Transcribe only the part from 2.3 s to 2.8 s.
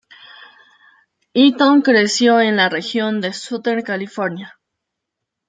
en la